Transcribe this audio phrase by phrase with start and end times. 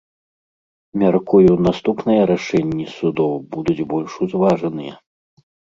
[1.01, 4.93] Мяркую, наступныя рашэнні судоў будуць больш узважаныя.